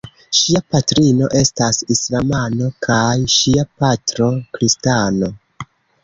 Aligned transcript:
Ŝia 0.35 0.59
patrino 0.75 1.27
estas 1.39 1.81
islamano 1.95 2.69
kaj 2.87 3.17
ŝia 3.33 3.65
patro 3.83 4.31
kristano. 4.57 5.29